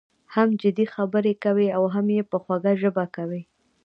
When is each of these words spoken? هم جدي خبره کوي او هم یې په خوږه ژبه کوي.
هم 0.33 0.49
جدي 0.61 0.85
خبره 0.95 1.33
کوي 1.43 1.67
او 1.77 1.83
هم 1.93 2.05
یې 2.15 2.23
په 2.31 2.37
خوږه 2.43 2.73
ژبه 2.81 3.05
کوي. 3.15 3.41